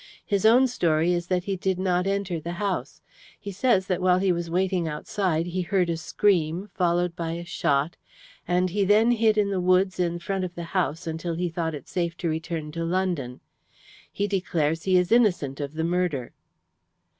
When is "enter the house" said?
2.07-3.03